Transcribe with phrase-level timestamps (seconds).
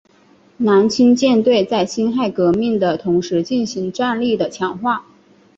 [0.57, 5.05] 南清舰队在辛亥革命的同时进行战力的强化。